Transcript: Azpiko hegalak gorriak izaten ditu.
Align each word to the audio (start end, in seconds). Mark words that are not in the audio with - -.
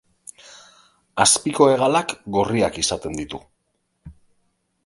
Azpiko 1.25 1.69
hegalak 1.73 2.15
gorriak 2.39 2.83
izaten 2.85 3.23
ditu. 3.23 3.45